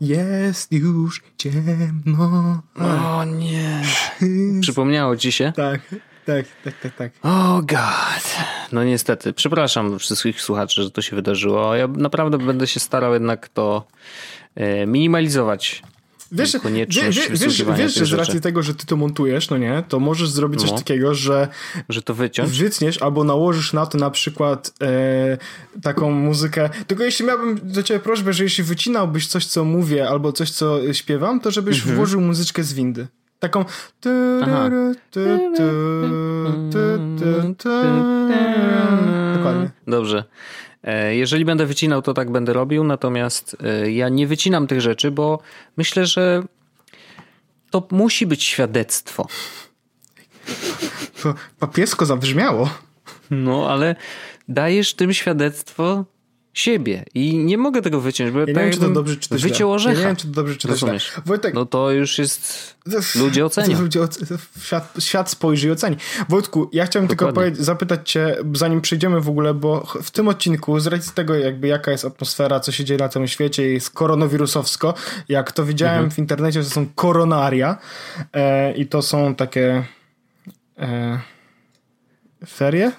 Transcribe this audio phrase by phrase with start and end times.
[0.00, 2.62] Jest już ciemno.
[2.80, 3.82] O nie.
[4.60, 5.52] Przypomniało ci się?
[5.56, 5.80] Tak,
[6.26, 7.12] tak, tak, tak, tak.
[7.22, 8.36] Oh god.
[8.72, 9.32] No niestety.
[9.32, 11.74] Przepraszam wszystkich słuchaczy, że to się wydarzyło.
[11.74, 13.86] Ja naprawdę będę się starał jednak to
[14.54, 15.82] e, minimalizować.
[16.32, 18.40] Wiesz, Konieczność wie, wie, wiesz, wiesz że z racji rzeczy.
[18.42, 20.76] tego, że ty to montujesz, no nie, to możesz zrobić coś No.
[20.78, 21.48] takiego, że
[21.88, 22.50] Że to wyciąć?
[22.58, 25.38] wytniesz albo nałożysz na to na przykład e,
[25.82, 26.70] taką muzykę.
[26.86, 30.92] Tylko jeśli miałbym do ciebie prośbę, że jeśli wycinałbyś coś, co mówię, albo coś, co
[30.92, 31.96] śpiewam, to żebyś Mhm.
[31.96, 33.06] włożył muzyczkę z windy.
[33.38, 33.64] Taką.
[39.34, 39.70] Dokładnie.
[39.86, 40.24] Dobrze.
[40.84, 45.10] E, Jeżeli będę wycinał, to tak będę robił, natomiast e, ja nie wycinam tych rzeczy,
[45.10, 45.38] bo
[45.76, 46.42] myślę, że
[47.70, 49.26] to musi być świadectwo.
[51.22, 52.70] To papiesko zabrzmiało.
[53.30, 53.96] No, ale
[54.48, 56.04] dajesz tym świadectwo
[56.54, 59.28] siebie i nie mogę tego wyciąć, bo Ja nie tak wiem, czy to dobrze, czy
[59.28, 60.00] to wyciął Ja orzecha.
[60.00, 60.98] nie wiem, czy to dobrze, czy to źle.
[61.26, 62.70] Wojtek, No to już jest...
[63.16, 63.80] Ludzie ocenią.
[63.80, 65.96] Ludzie oce- świat, świat spojrzy i oceni.
[66.28, 67.40] Wojtku, ja chciałem tylko Dokładnie.
[67.50, 71.66] powiedzieć, zapytać cię, zanim przejdziemy w ogóle, bo w tym odcinku, z racji tego jakby
[71.68, 74.94] jaka jest atmosfera, co się dzieje na całym świecie, jest koronawirusowsko.
[75.28, 76.10] Jak to widziałem Mhm.
[76.10, 77.78] w internecie, to są koronaria
[78.32, 79.84] e, i to są takie
[80.78, 81.20] e,
[82.48, 82.92] ferie?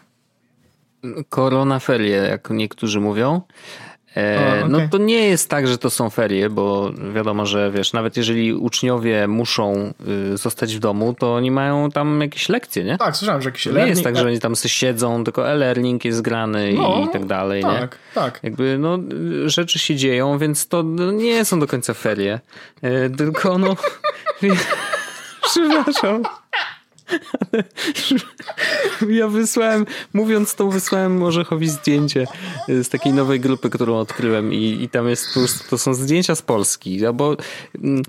[1.29, 3.41] Korona ferie, jak niektórzy mówią.
[4.17, 4.69] E, O, okej.
[4.69, 8.53] No to nie jest tak, że to są ferie, bo wiadomo, że wiesz, nawet jeżeli
[8.53, 9.93] uczniowie muszą
[10.33, 12.97] y, zostać w domu, to oni mają tam jakieś lekcje, nie?
[12.97, 16.05] Tak, słyszałem, że jakieś To nie jest tak, że oni tam sobie siedzą, tylko e-learning
[16.05, 17.79] jest grany No, i, tak dalej, nie?
[17.79, 18.39] Tak, tak.
[18.43, 18.99] Jakby, no,
[19.45, 22.39] y, rzeczy się dzieją, więc to no, nie są do końca ferie.
[22.81, 23.75] E, tylko, no,
[25.51, 26.23] przepraszam.
[29.09, 32.27] Ja wysłałem, mówiąc to, wysłałem Orzechowi zdjęcie
[32.67, 36.35] z takiej nowej grupy, którą odkryłem i, i tam jest po prostu, to są zdjęcia
[36.35, 37.37] z Polski, no bo
[37.83, 38.03] mm,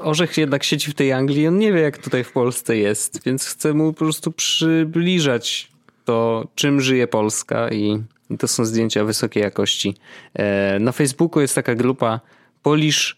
[0.00, 3.46] Orzech jednak siedzi w tej Anglii, on nie wie jak tutaj w Polsce jest, więc
[3.46, 5.68] chcę mu po prostu przybliżać
[6.04, 9.96] to, czym żyje Polska i, i to są zdjęcia wysokiej jakości.
[10.34, 12.20] E, na Facebooku jest taka grupa
[12.62, 13.16] Polish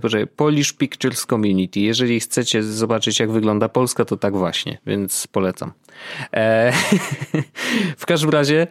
[0.00, 1.80] Poczekaj, Polish Pictures Community.
[1.80, 5.72] Jeżeli chcecie zobaczyć, jak wygląda Polska, to tak właśnie, więc polecam.
[6.32, 6.72] E,
[7.98, 8.66] w każdym razie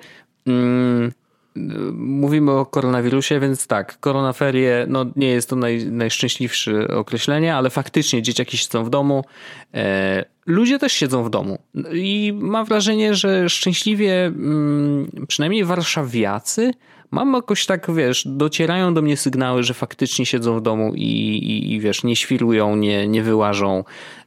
[0.47, 1.11] mm,
[1.95, 8.21] mówimy o koronawirusie, więc tak, koronaferie, no nie jest to naj, najszczęśliwsze określenie, ale faktycznie
[8.21, 9.25] dzieciaki siedzą w domu.
[9.73, 11.57] E, ludzie też siedzą w domu
[11.93, 16.71] i mam wrażenie, że szczęśliwie mm, przynajmniej warszawiacy
[17.11, 21.73] Mam jakoś tak, wiesz, docierają do mnie sygnały, że faktycznie siedzą w domu i, i,
[21.73, 23.83] i wiesz, nie świrują, nie, nie wyłażą,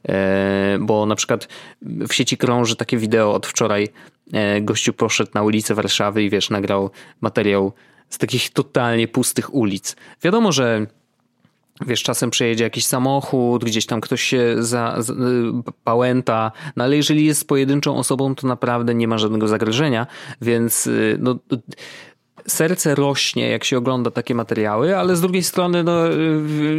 [0.09, 1.47] e, bo na przykład
[1.81, 3.87] w sieci krąży takie wideo od wczoraj,
[4.33, 6.89] e, gościu poszedł na ulicę Warszawy i wiesz, nagrał
[7.21, 7.73] materiał
[8.09, 9.95] z takich totalnie pustych ulic.
[10.23, 10.87] Wiadomo, że
[11.87, 15.13] Wiesz, czasem przejedzie jakiś samochód, gdzieś tam ktoś się za, za,
[15.83, 20.07] pałęta, no ale jeżeli jest pojedynczą osobą, to naprawdę nie ma żadnego zagrożenia,
[20.41, 21.35] więc no,
[22.47, 25.97] serce rośnie, jak się ogląda takie materiały, ale z drugiej strony no,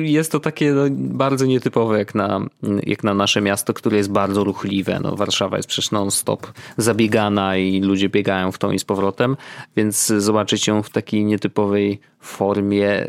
[0.03, 2.41] jest to takie no, bardzo nietypowe jak na,
[2.82, 5.00] jak na nasze miasto, które jest bardzo ruchliwe.
[5.03, 9.37] No, Warszawa jest przecież non-stop zabiegana i ludzie biegają w tą i z powrotem,
[9.76, 13.06] więc zobaczyć ją w takiej nietypowej formie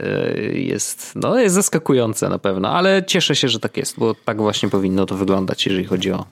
[0.54, 4.70] jest, no, jest zaskakujące na pewno, ale cieszę się, że tak jest, bo tak właśnie
[4.70, 6.26] powinno to wyglądać, jeżeli chodzi o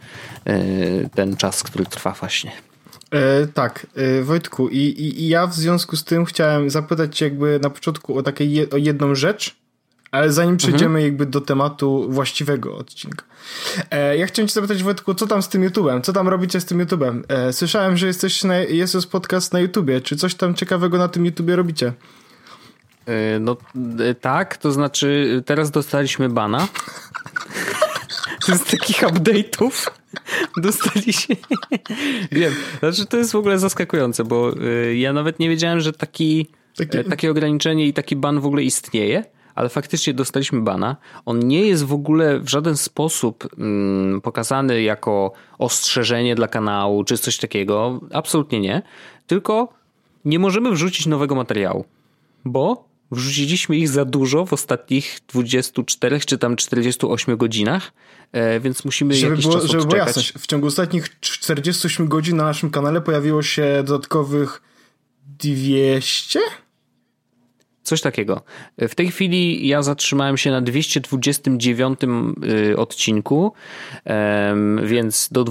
[1.16, 2.69] ten czas, który trwa właśnie.
[3.12, 7.26] E, tak, e, Wojtku, i, i, i ja w związku z tym chciałem zapytać cię
[7.26, 9.56] jakby na początku o taką je, o jedną rzecz,
[10.12, 11.04] ale zanim przejdziemy mhm.
[11.06, 13.26] jakby do tematu właściwego odcinka.
[13.92, 16.02] E, ja chciałem cię zapytać, Wojtku, co tam z tym YouTube'em?
[16.02, 17.22] Co tam robicie z tym YouTube'em?
[17.28, 20.02] E, słyszałem, że jesteś na, jest to podcast na YouTubie.
[20.02, 21.94] Czy coś tam ciekawego na tym YouTubie robicie?
[23.40, 23.58] No
[24.22, 26.68] tak, to znaczy teraz dostaliśmy bana.
[28.58, 29.99] z takich update'ów
[30.62, 31.36] dostali się.
[32.32, 34.52] Wiem, znaczy to jest w ogóle zaskakujące, bo
[34.96, 36.48] ja nawet nie wiedziałem, że taki,
[36.78, 37.10] taki...
[37.10, 39.24] takie ograniczenie i taki ban w ogóle istnieje,
[39.56, 40.96] ale faktycznie dostaliśmy bana.
[41.26, 47.18] On nie jest w ogóle w żaden sposób mm, pokazany jako ostrzeżenie dla kanału czy
[47.18, 48.00] coś takiego.
[48.14, 48.82] Absolutnie nie.
[49.28, 49.74] Tylko
[50.26, 51.86] nie możemy wrzucić nowego materiału,
[52.46, 57.92] bo Wrzuciliśmy ich za dużo w ostatnich 24 czy tam 48 godzinach,
[58.62, 62.44] więc musimy żeby jakiś było, czas Żeby była jasność, w ciągu ostatnich 48 godzin na
[62.44, 64.62] naszym kanale pojawiło się dodatkowych
[65.40, 66.40] 200?
[67.90, 68.42] Coś takiego.
[68.78, 72.00] W tej chwili ja zatrzymałem się na 229
[72.78, 73.54] odcinku,
[74.84, 75.44] więc do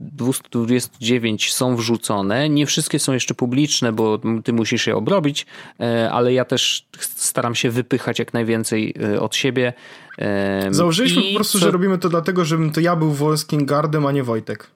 [0.00, 2.48] 229 są wrzucone.
[2.48, 5.46] Nie wszystkie są jeszcze publiczne, bo ty musisz je obrobić,
[5.80, 9.72] e, ale ja też staram się wypychać jak najwięcej e, od siebie.
[10.70, 11.64] Założyliśmy I po prostu, co...
[11.64, 14.70] że robimy to dlatego, żebym to ja był wąskim gardem, a nie Wojtek.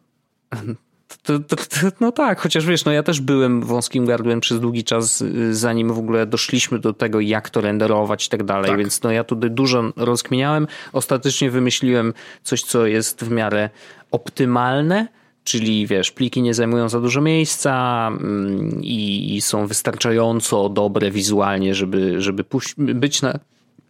[1.08, 1.64] To, to, to,
[2.00, 5.92] no tak, chociaż wiesz, no ja też byłem wąskim gardłem przez długi czas, y, zanim
[5.92, 8.78] w ogóle doszliśmy do tego, jak to renderować i tak dalej, tak.
[8.78, 10.66] więc no ja tutaj dużo rozkminiałem.
[10.92, 13.70] Ostatecznie wymyśliłem coś, co jest w miarę
[14.10, 15.08] optymalne,
[15.44, 21.74] czyli wiesz, pliki nie zajmują za dużo miejsca mm, i, i są wystarczająco dobre wizualnie,
[21.74, 22.44] żeby, żeby
[22.76, 23.38] być na,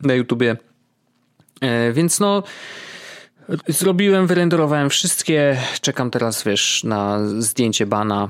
[0.01, 0.57] na YouTubie.
[1.61, 2.43] E, więc no
[3.69, 5.61] Zrobiłem, wyrenderowałem wszystkie.
[5.81, 8.29] Czekam teraz, wiesz, na zdjęcie bana.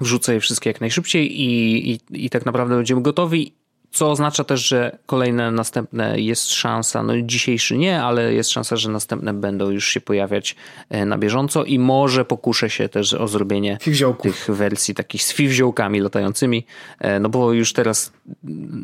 [0.00, 3.52] Wrzucę je wszystkie jak najszybciej i, i, i tak naprawdę będziemy gotowi.
[3.90, 8.90] Co oznacza też, że kolejne, następne jest szansa, no dzisiejszy nie, ale jest szansa, że
[8.90, 10.56] następne będą już się pojawiać
[10.90, 13.78] e, na bieżąco i może pokuszę się też o zrobienie
[14.22, 16.66] tych wersji takich z fiwziołkami latającymi,
[16.98, 18.12] e, no bo już teraz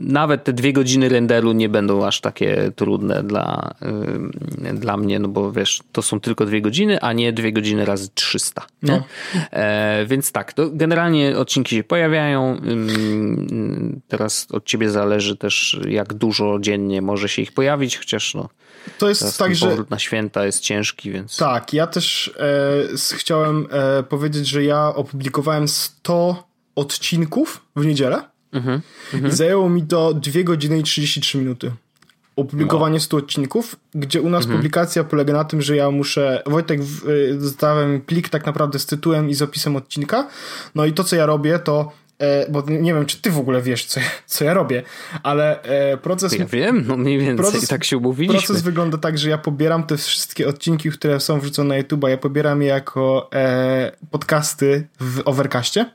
[0.00, 3.74] nawet te dwie godziny renderu nie będą aż takie trudne dla,
[4.62, 7.84] yy, dla mnie, no bo wiesz, to są tylko dwie godziny, a nie dwie godziny
[7.84, 8.66] razy 300.
[8.82, 9.04] No.
[9.50, 12.60] E, więc tak, to generalnie odcinki się pojawiają.
[14.08, 18.48] Teraz od ciebie zależy też, jak dużo dziennie może się ich pojawić, chociaż no.
[18.98, 19.76] To jest tak, że.
[19.90, 21.36] na święta jest ciężki, więc.
[21.36, 22.34] Tak, ja też
[23.12, 26.44] e, chciałem e, powiedzieć, że ja opublikowałem 100
[26.74, 28.22] odcinków w niedzielę.
[28.52, 28.80] Mhm,
[29.28, 31.72] I zajęło mi to 2 godziny i 33 minuty.
[32.36, 33.00] Opublikowanie no.
[33.00, 34.58] 100 odcinków, gdzie u nas mhm.
[34.58, 36.42] publikacja polega na tym, że ja muszę.
[36.46, 36.80] Wojtek
[37.38, 40.28] zostawiam plik tak naprawdę z tytułem i z opisem odcinka.
[40.74, 42.03] No i to, co ja robię, to e,
[42.48, 44.82] bo nie wiem, czy ty w ogóle wiesz, co, co ja robię,
[45.22, 46.38] ale e, proces...
[46.38, 48.38] Ja wiem, no mniej więcej, proces, tak się umówiliśmy.
[48.38, 52.18] Proces wygląda tak, że ja pobieram te wszystkie odcinki, które są wrzucone na YouTube, ja
[52.18, 55.86] pobieram je jako e, podcasty w Overcastie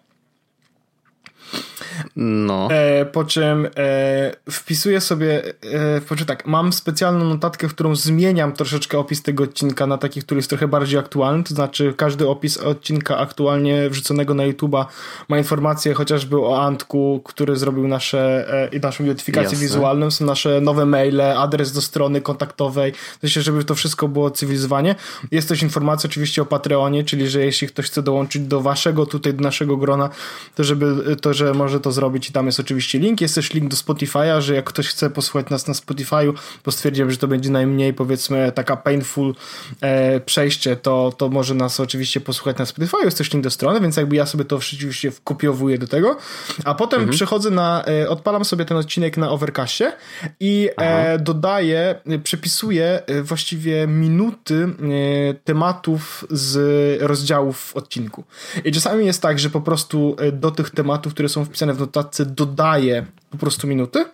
[2.22, 2.68] no.
[2.72, 7.96] E, po czym e, wpisuję sobie, e, po czym tak, mam specjalną notatkę, w którą
[7.96, 12.28] zmieniam troszeczkę opis tego odcinka na taki, który jest trochę bardziej aktualny, to znaczy każdy
[12.28, 14.86] opis odcinka aktualnie wrzuconego na YouTube'a
[15.30, 19.68] ma informacje chociażby o Antku, który zrobił nasze, e, naszą identyfikację Jasne.
[19.68, 24.32] wizualną, są nasze nowe maile, adres do strony kontaktowej, w sensie, żeby to wszystko było
[24.32, 24.96] cywilizowanie.
[25.32, 29.34] Jest też informacja oczywiście o Patreonie, czyli że jeśli ktoś chce dołączyć do waszego, tutaj
[29.34, 30.10] do naszego grona,
[30.56, 33.22] to żeby, to, że może to zrobić i tam jest oczywiście link.
[33.22, 36.34] Jest też link do Spotify'a, że jak ktoś chce posłuchać nas na Spotify'u,
[36.66, 39.36] bo stwierdziłem, że to będzie najmniej powiedzmy taka painful
[39.82, 43.06] e, przejście, to, to może nas oczywiście posłuchać na Spotify'u.
[43.06, 46.18] Jest też link do strony, więc jakby ja sobie to oczywiście wkopiowuję do tego,
[46.66, 47.16] a potem mhm.
[47.16, 49.92] przechodzę na, e, odpalam sobie ten odcinek na Overcastie
[50.40, 58.24] i e, dodaję, przepisuję e, właściwie minuty e, tematów z rozdziałów w odcinku.
[58.66, 61.78] I czasami jest tak, że po prostu e, do tych tematów, które są wpisane w
[61.90, 64.06] notatce dodaje po prostu minuty.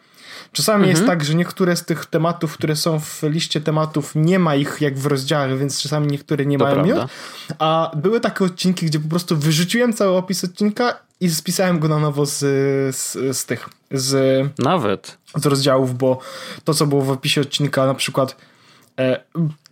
[0.52, 0.92] Czasami mhm.
[0.92, 4.78] jest tak, że niektóre z tych tematów, które są w liście tematów, nie ma ich
[4.82, 7.10] jak w rozdziałach, więc czasami niektóre nie to mają minut.
[7.60, 12.00] A były takie odcinki, gdzie po prostu wyrzuciłem cały opis odcinka i spisałem go na
[12.00, 12.40] nowo z,
[12.96, 13.70] z, z tych.
[13.92, 14.14] Z,
[14.60, 15.18] Nawet.
[15.36, 16.20] Z rozdziałów, bo
[16.64, 18.36] to, co było w opisie odcinka, na przykład.
[19.00, 19.24] E,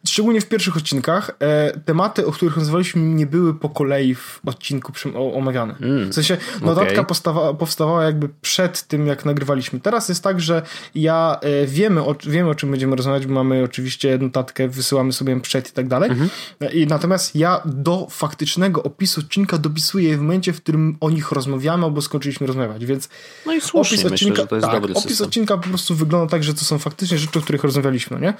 [0.07, 4.93] szczególnie w pierwszych odcinkach, e, tematy, o których rozmawialiśmy, nie były po kolei w odcinku
[5.33, 5.75] omawiane.
[5.81, 7.05] Mm, w sensie notatka okay.
[7.05, 9.79] powstawała, powstawała jakby przed tym, jak nagrywaliśmy.
[9.79, 10.61] Teraz jest tak, że
[10.95, 15.39] ja e, wiemy, o, wiemy, o czym będziemy rozmawiać, bo mamy oczywiście notatkę, wysyłamy sobie
[15.41, 16.11] przed i tak dalej.
[16.11, 16.73] Mm -hmm.
[16.73, 21.85] I natomiast ja do faktycznego opisu odcinka dopisuję w momencie, w którym o nich rozmawiamy,
[21.85, 23.09] albo skończyliśmy rozmawiać, więc
[23.45, 25.27] no i słusznie, opis odcinka, myślę, to jest tak, opis system.
[25.27, 28.33] odcinka po prostu wygląda tak, że to są faktycznie rzeczy, o których rozmawialiśmy, nie?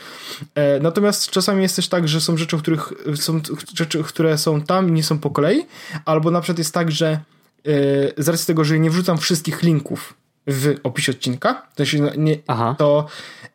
[0.55, 3.41] E, natomiast czasami czasami jest też tak, że są rzeczy, których, są
[3.75, 5.65] rzeczy, które są tam i nie są po kolei,
[6.05, 7.19] albo na przykład jest tak, że
[7.65, 7.73] yy,
[8.17, 10.13] z racji tego, że nie wrzucam wszystkich linków
[10.47, 12.37] w opisie odcinka, to, się nie,
[12.77, 13.05] to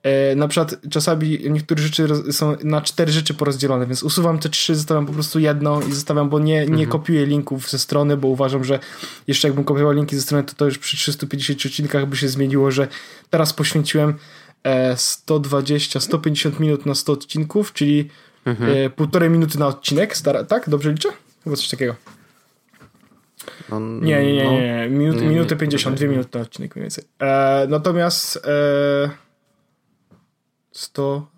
[0.03, 4.75] e, na przykład czasami niektóre rzeczy są na cztery rzeczy porozdzielone, więc usuwam te trzy,
[4.75, 6.89] zostawiam po prostu jedno i zostawiam, bo nie, nie mhm.
[6.89, 8.79] kopiuję linków ze strony, bo uważam, że
[9.27, 12.71] jeszcze jakbym kopiował linki ze strony, to to już przy 350 odcinkach by się zmieniło,
[12.71, 12.89] że
[13.31, 14.15] teraz poświęciłem
[14.97, 18.09] 120, 150 minut na 100 odcinków, czyli
[18.45, 18.77] mhm.
[18.77, 20.69] E, półtorej minuty na odcinek, stara, tak?
[20.69, 21.09] Dobrze liczę?
[21.45, 21.95] Chyba coś takiego.
[23.71, 24.53] No, nie, nie, nie, no.
[24.53, 24.89] nie.
[24.91, 27.05] Minut, nie, minutę 50, dwie minuty na odcinek mniej więcej.
[27.19, 29.11] E, natomiast e,
[30.73, 31.38] 100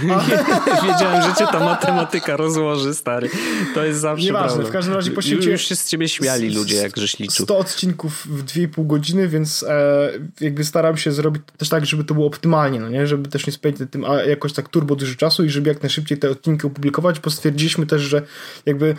[0.86, 3.30] Wiedziałem, że cię ta matematyka rozłoży, stary.
[3.74, 5.52] To jest zawsze Nieważne, w każdym razie poświęciłem...
[5.52, 7.46] Już się z ciebie śmiali ludzie, jak żeś liczył.
[7.46, 12.14] 100 odcinków w 2,5 godziny, więc e, jakby staram się zrobić też tak, żeby to
[12.14, 13.06] było optymalnie, no nie?
[13.06, 16.18] Żeby też nie spędzić tym a, jakoś tak turbo dużo czasu i żeby jak najszybciej
[16.18, 18.22] te odcinki opublikować, bo stwierdziliśmy też, że
[18.66, 18.94] jakby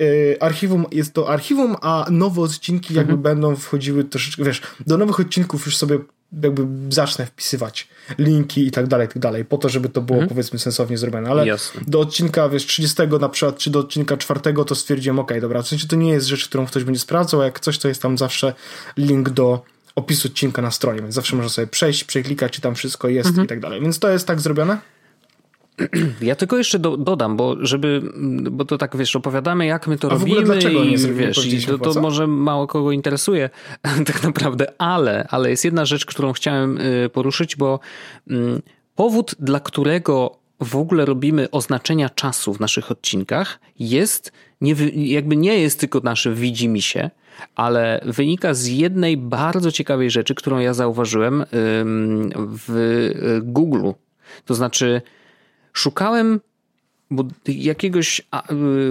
[0.00, 3.22] e, archiwum jest to archiwum, a nowe odcinki jakby mhm.
[3.22, 5.98] będą wchodziły troszeczkę, wiesz, do nowych odcinków już sobie
[6.32, 10.18] jakby zacznę wpisywać linki i tak dalej, i tak dalej, po to, żeby to było
[10.18, 10.28] mhm.
[10.28, 11.80] powiedzmy sensownie zrobione, ale Jasne.
[11.86, 15.68] do odcinka, wiesz, 30 na przykład, czy do odcinka 4 to stwierdziłem, ok, dobra, w
[15.68, 18.54] sensie to nie jest rzecz, którą ktoś będzie sprawdzał, jak coś, to jest tam zawsze
[18.96, 19.62] link do
[19.94, 23.44] opisu odcinka na stronie, więc zawsze można sobie przejść, przeklikać, czy tam wszystko jest mhm.
[23.44, 24.78] i tak dalej, więc to jest tak zrobione.
[26.20, 28.02] Ja tylko jeszcze do, dodam, bo żeby,
[28.50, 31.46] bo to tak wiesz, opowiadamy jak my to A robimy dlaczego i nie zrobimy, wiesz,
[31.46, 33.50] i to, to może mało kogo interesuje
[34.06, 37.80] tak naprawdę, ale, ale jest jedna rzecz, którą chciałem y, poruszyć, bo
[38.30, 38.62] mm,
[38.94, 45.60] powód, dla którego w ogóle robimy oznaczenia czasu w naszych odcinkach jest, nie, jakby nie
[45.60, 47.10] jest tylko nasze widzi mi się,
[47.54, 51.44] ale wynika z jednej bardzo ciekawej rzeczy, którą ja zauważyłem
[52.36, 53.90] w y, Google.
[54.44, 55.02] To znaczy,
[55.72, 56.40] Szukałem
[57.46, 58.24] jakiegoś y,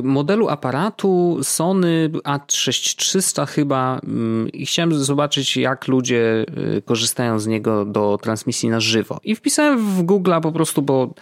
[0.04, 6.46] modelu aparatu Sony A6300 chyba mm, i chciałem zobaczyć jak ludzie
[6.78, 9.20] y, korzystają z niego do transmisji na żywo.
[9.24, 11.14] I wpisałem w Google po prostu, bo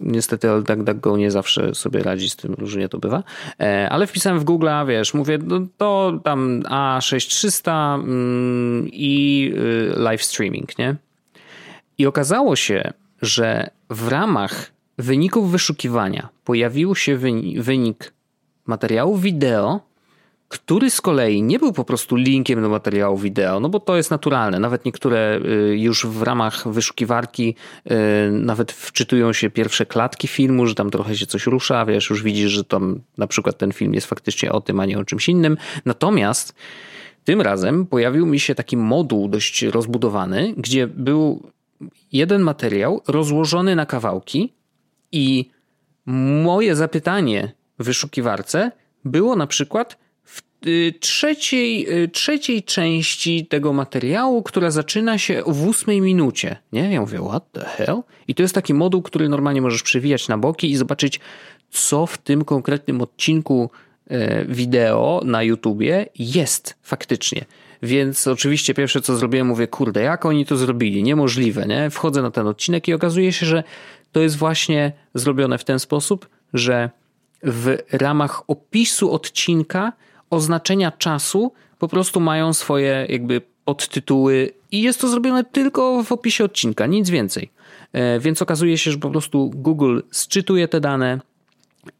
[0.00, 3.22] niestety DuckDuckGo nie zawsze sobie radzi z tym, różnie to bywa,
[3.60, 10.22] e, ale wpisałem w Google, wiesz, mówię, no to tam A6300 mm, i y, live
[10.22, 10.96] streaming, nie?
[11.98, 12.92] I okazało się,
[13.22, 17.18] że w ramach wyników wyszukiwania pojawił się
[17.56, 18.12] wynik
[18.66, 19.92] materiału wideo,
[20.52, 24.10] który z kolei nie był po prostu linkiem do materiału wideo, no bo to jest
[24.10, 24.58] naturalne.
[24.58, 27.54] Nawet niektóre y, już w ramach wyszukiwarki
[27.90, 27.94] y,
[28.32, 32.50] nawet wczytują się pierwsze klatki filmu, że tam trochę się coś rusza, wiesz, już widzisz,
[32.50, 35.56] że tam na przykład ten film jest faktycznie o tym, a nie o czymś innym.
[35.84, 36.54] Natomiast
[37.24, 41.42] tym razem pojawił mi się taki moduł dość rozbudowany, gdzie był
[42.12, 44.52] jeden materiał rozłożony na kawałki,
[45.12, 45.50] i
[46.06, 48.70] moje zapytanie w wyszukiwarce
[49.04, 55.66] było na przykład w y, trzeciej, y, trzeciej części tego materiału, która zaczyna się w
[55.66, 56.56] ósmej minucie.
[56.72, 56.92] Nie?
[56.92, 58.02] Ja mówię, what the hell?
[58.28, 61.20] I to jest taki moduł, który normalnie możesz przewijać na boki i zobaczyć,
[61.70, 63.70] co w tym konkretnym odcinku
[64.06, 67.44] e, wideo na YouTubie jest faktycznie.
[67.82, 71.02] Więc oczywiście pierwsze co zrobiłem, mówię, kurde, jak oni to zrobili?
[71.02, 71.90] Niemożliwe, nie?
[71.90, 73.62] Wchodzę na ten odcinek i okazuje się, że
[74.12, 76.90] to jest właśnie zrobione w ten sposób, że
[77.42, 79.92] w ramach opisu odcinka
[80.30, 86.44] oznaczenia czasu po prostu mają swoje jakby podtytuły i jest to zrobione tylko w opisie
[86.44, 87.50] odcinka, nic więcej.
[87.92, 91.20] E, więc okazuje się, że po prostu Google sczytuje te dane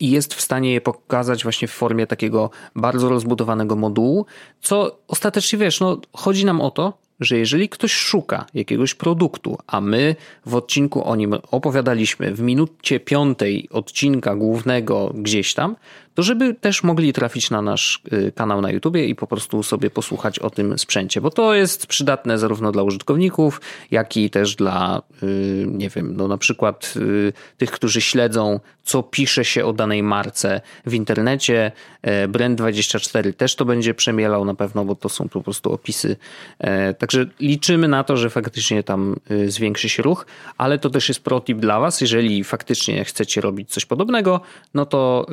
[0.01, 4.27] i jest w stanie je pokazać właśnie w formie takiego bardzo rozbudowanego modułu,
[4.61, 9.81] co ostatecznie wiesz, no chodzi nam o to, że jeżeli ktoś szuka jakiegoś produktu, a
[9.81, 15.77] my w odcinku o nim opowiadaliśmy w minucie piątej odcinka głównego gdzieś tam,
[16.15, 19.91] to żeby też mogli trafić na nasz y, kanał na YouTubie i po prostu sobie
[19.91, 25.03] posłuchać o tym sprzęcie, bo to jest przydatne zarówno dla użytkowników, jak i też dla,
[25.23, 30.03] y, nie wiem, no na przykład y, tych, którzy śledzą, co pisze się o danej
[30.03, 31.73] marce w internecie.
[32.03, 36.17] E, Brand24 też to będzie przemielał na pewno, bo to są po prostu opisy.
[36.59, 39.17] E, także liczymy na to, że faktycznie tam
[39.47, 40.27] zwiększy się ruch,
[40.59, 42.01] ale to też jest protip dla Was.
[42.01, 44.41] Jeżeli faktycznie chcecie robić coś podobnego,
[44.75, 45.27] no to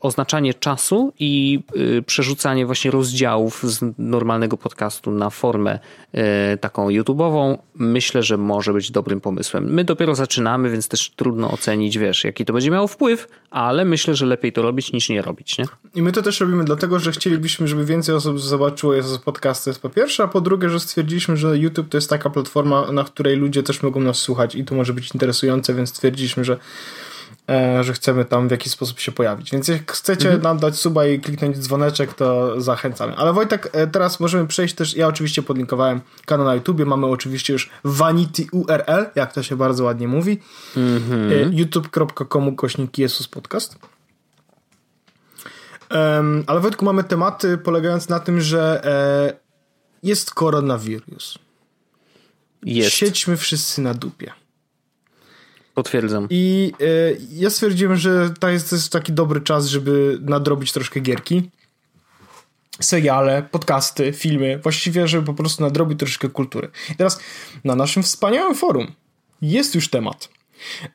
[0.00, 5.78] oznacza oznaczanie czasu i y, przerzucanie właśnie rozdziałów z normalnego podcastu na formę
[6.54, 9.72] y, taką YouTube'ową, myślę, że może być dobrym pomysłem.
[9.72, 14.14] My dopiero zaczynamy, więc też trudno ocenić, wiesz, jaki to będzie miało wpływ, ale myślę,
[14.14, 15.64] że lepiej to robić niż nie robić, nie?
[15.94, 19.70] I my to też robimy dlatego, że chcielibyśmy, żeby więcej osób zobaczyło jest podcast, to
[19.70, 23.04] jest po pierwsze, a po drugie, że stwierdziliśmy, że YouTube to jest taka platforma, na
[23.04, 26.56] której ludzie też mogą nas słuchać i to może być interesujące, więc stwierdziliśmy, że
[27.80, 29.50] że chcemy tam w jakiś sposób się pojawić.
[29.50, 30.42] Więc jak chcecie mhm.
[30.42, 33.16] nam dać suba i kliknąć dzwoneczek, to zachęcamy.
[33.16, 37.52] Ale Wojtek, e, teraz możemy przejść też, ja oczywiście podlinkowałem kanał na YouTubie, mamy oczywiście
[37.52, 40.38] już Vanity URL, jak to się bardzo ładnie mówi,
[40.76, 41.32] mhm.
[41.32, 43.78] E, youtube.com kośnik Jesus Podcast.
[45.90, 49.36] Um, ale Wojtku, mamy tematy polegające na tym, że e,
[50.02, 51.38] jest koronawirus.
[52.62, 52.90] Jest.
[52.90, 54.41] Siedźmy wszyscy na dupie.
[55.74, 56.26] Potwierdzam.
[56.30, 61.00] I y, ja stwierdziłem, że to jest, to jest taki dobry czas, żeby nadrobić troszkę
[61.00, 61.50] gierki.
[62.80, 66.70] Seriale, podcasty, filmy, właściwie, żeby po prostu nadrobić troszkę kultury.
[66.90, 67.20] I teraz
[67.64, 68.92] na naszym wspaniałym forum
[69.42, 70.28] jest już temat.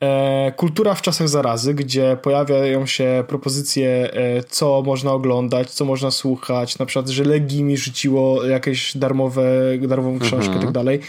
[0.02, 6.12] E, kultura w czasach zarazy, gdzie pojawiają się propozycje, e, co można oglądać, co można
[6.12, 9.44] słuchać, na przykład, że Legi mi rzuciło jakieś darmowe,
[9.82, 10.62] darmową książkę mhm.
[10.62, 11.00] i tak dalej.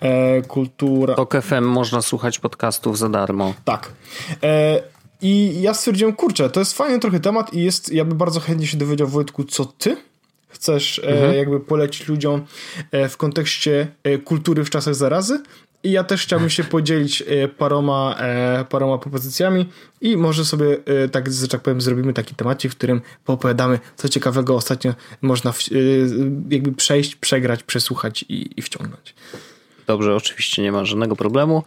[0.00, 1.14] E, kultura...
[1.14, 3.54] Tok FM można słuchać podcastów za darmo.
[3.64, 3.92] Tak.
[4.42, 4.82] E,
[5.22, 8.66] I ja stwierdziłem, kurczę, to jest fajny trochę temat i jest, ja bym bardzo chętnie
[8.66, 9.96] się dowiedział, Wojtku, co ty
[10.56, 11.36] chcesz e, mhm.
[11.36, 12.46] jakby polecić ludziom
[12.90, 15.42] e, w kontekście e, kultury w czasach zarazy.
[15.86, 17.24] I ja też chciałbym się podzielić
[17.58, 18.16] paroma,
[18.68, 19.66] paroma propozycjami
[20.00, 20.76] i może sobie
[21.12, 25.52] tak, że tak powiem, zrobimy taki temacik, w którym poopowiadamy, co ciekawego ostatnio można
[26.50, 29.14] jakby przejść, przegrać, przesłuchać i, i wciągnąć.
[29.86, 31.62] Dobrze, oczywiście nie ma żadnego problemu.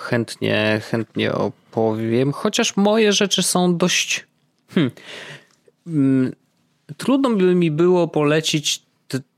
[0.00, 4.26] Chętnie, chętnie opowiem, chociaż moje rzeczy są dość.
[4.74, 4.90] Hmm,
[5.86, 6.32] mm,
[6.96, 8.82] trudno by mi było polecić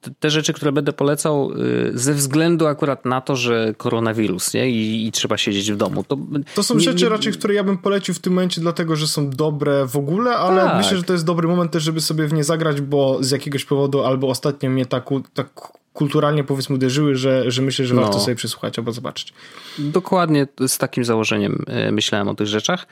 [0.00, 4.70] te, te, rzeczy, które będę polecał y, ze względu akurat na to, że koronawirus, nie?
[4.70, 6.04] I, i trzeba siedzieć w domu.
[6.04, 6.18] To,
[6.54, 7.10] to są nie, rzeczy nie...
[7.10, 10.62] raczej, które ja bym polecił w tym momencie, dlatego, że są dobre w ogóle, ale
[10.62, 10.76] tak.
[10.76, 13.64] myślę, że to jest dobry moment też, żeby sobie w nie zagrać, bo z jakiegoś
[13.64, 15.48] powodu albo ostatnio mnie tak, tak
[15.92, 18.02] kulturalnie powiedzmy uderzyły, że, że myślę, że no.
[18.02, 19.34] warto sobie przesłuchać albo zobaczyć.
[19.78, 22.86] Dokładnie z takim założeniem y, myślałem o tych rzeczach.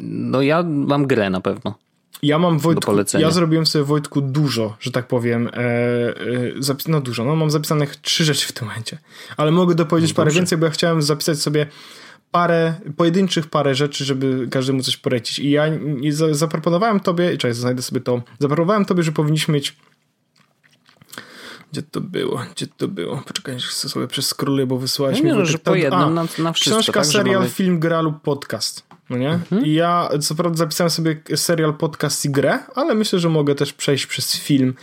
[0.00, 1.74] No ja mam grę na pewno.
[2.22, 7.24] Ja mam Wojtku, ja zrobiłem sobie Wojtku dużo, że tak powiem, e, e, no dużo,
[7.24, 8.98] no mam zapisanych trzy rzeczy w tym momencie,
[9.36, 11.66] ale mogę dopowiedzieć no parę więcej, bo ja chciałem zapisać sobie
[12.30, 15.64] parę, pojedynczych parę rzeczy, żeby każdemu coś polecić i ja
[16.30, 19.76] zaproponowałem tobie, czekaj, znajdę sobie to, zaproponowałem tobie, że powinniśmy mieć
[21.72, 22.42] gdzie to było?
[22.54, 23.22] Gdzie to było?
[23.26, 24.34] Poczekaj, chcę sobie przez
[24.66, 25.30] bo wysłałeś no mi...
[25.30, 26.80] Nie, no, że po jednym na, na wszystko.
[26.80, 27.50] Książka, tak, serial, mamy...
[27.50, 28.86] film, gra lub podcast.
[29.10, 29.30] No nie?
[29.30, 29.64] Mhm.
[29.66, 33.72] I ja co prawda zapisałem sobie serial, podcast i grę, ale myślę, że mogę też
[33.72, 34.74] przejść przez film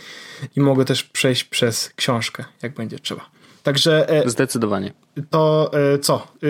[0.56, 3.30] i mogę też przejść przez książkę, jak będzie trzeba.
[3.62, 4.08] Także...
[4.08, 4.92] E, Zdecydowanie.
[5.30, 6.26] To e, co?
[6.42, 6.46] E,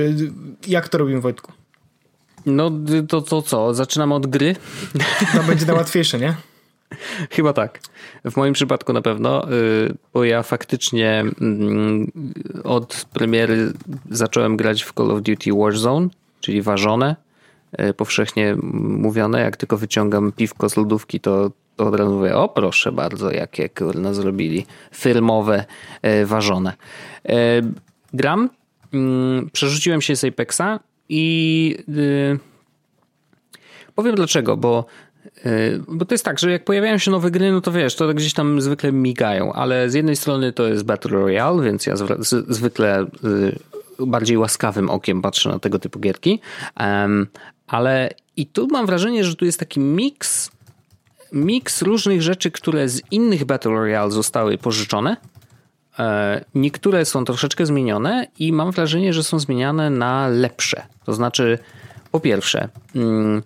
[0.67, 1.53] jak to robimy, Wojtku?
[2.47, 2.71] No
[3.09, 3.75] to, to co?
[3.75, 4.57] Zaczynamy od gry?
[5.37, 6.35] To będzie najłatwiejsze, nie?
[7.37, 7.81] Chyba tak.
[8.25, 12.13] W moim przypadku na pewno, y, bo ja faktycznie mm,
[12.65, 13.73] od premiery
[14.11, 16.09] zacząłem grać w Call of Duty Warzone,
[16.41, 17.24] czyli ważone, y,
[17.97, 19.41] powszechnie mówione.
[19.41, 23.69] Jak tylko wyciągam piwko z lodówki, to, to od razu mówię, o proszę bardzo, jakie
[23.69, 25.65] kurna zrobili filmowe,
[26.07, 26.73] y, ważone.
[28.13, 28.51] Gram,
[28.93, 31.77] mm, przerzuciłem się z Apexa i
[33.95, 34.85] powiem dlaczego, bo
[35.45, 35.51] E,
[35.89, 38.35] bo to jest tak, że jak pojawiają się nowe gry, no to wiesz, to gdzieś
[38.35, 41.95] tam zwykle migają, ale z jednej strony to jest Battle Royale, więc ja
[42.49, 46.41] zwykle y, bardziej łaskawym okiem patrzę na tego typu gierki,
[47.67, 50.51] ale i tu mam wrażenie, że tu jest taki miks,
[51.33, 55.17] miks różnych rzeczy, które z innych Battle Royale zostały pożyczone.
[55.99, 60.83] E, niektóre są troszeczkę zmienione i mam wrażenie, że są zmieniane na lepsze.
[61.05, 61.59] To znaczy,
[62.11, 63.43] po pierwsze, mm,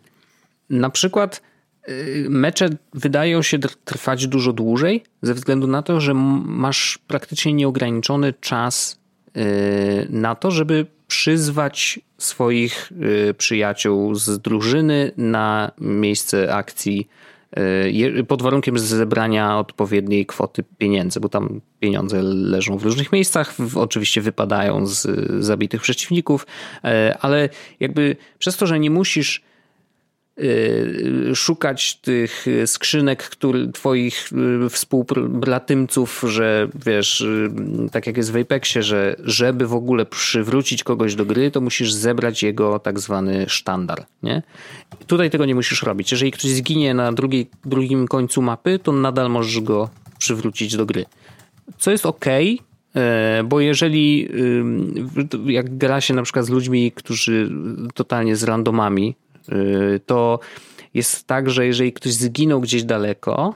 [0.71, 1.41] na przykład
[1.89, 8.33] Y, mecze wydają się trwać dużo dłużej, ze względu na to, że masz praktycznie nieograniczony
[8.41, 8.99] czas
[9.37, 12.93] y, na to, żeby przyzwać swoich
[13.31, 17.09] y, przyjaciół z drużyny na miejsce akcji
[18.29, 24.87] pod warunkiem zebrania odpowiedniej kwoty pieniędzy, bo tam pieniądze leżą w różnych miejscach, oczywiście wypadają
[24.87, 25.07] z
[25.45, 26.47] zabitych przeciwników,
[27.21, 27.49] ale
[27.81, 29.48] jakby przez to, że nie musisz Y,
[31.35, 34.31] szukać tych skrzynek który, twoich
[34.67, 37.51] y, współbratymców, że wiesz, y,
[37.93, 41.93] tak jak jest w Apexie, że żeby w ogóle przywrócić kogoś do gry, to musisz
[41.93, 44.43] zebrać jego tak zwany sztandar, nie?
[45.07, 46.11] Tutaj tego nie musisz robić.
[46.13, 51.05] Jeżeli ktoś zginie na drugiej, drugim końcu mapy, to nadal możesz go przywrócić do gry.
[51.79, 52.25] Co jest ok,
[53.45, 54.29] bo jeżeli
[55.47, 57.51] jak gra się na przykład z ludźmi, którzy
[57.95, 59.28] totalnie z randomami, Y,
[60.07, 60.41] to
[60.95, 63.55] jest tak, że jeżeli ktoś zginął gdzieś daleko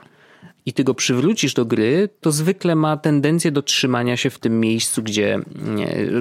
[0.65, 4.59] i ty go przywrócisz do gry, to zwykle ma tendencję do trzymania się w tym
[4.59, 5.39] miejscu, gdzie,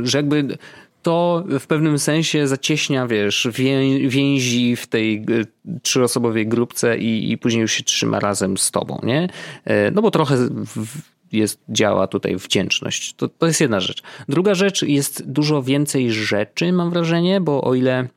[0.03, 0.59] że jakby
[1.03, 3.49] to w pewnym sensie zacieśnia, wiesz,
[4.09, 5.47] więzi w tej y,
[5.83, 9.29] trzyosobowej grupce i, i później już się trzyma razem z tobą, nie?
[9.67, 10.37] Y, no bo trochę
[11.33, 13.15] jest, działa tutaj wdzięczność.
[13.15, 14.03] To, to jest jedna rzecz.
[14.29, 18.09] Druga rzecz jest dużo więcej rzeczy, mam wrażenie, bo o ile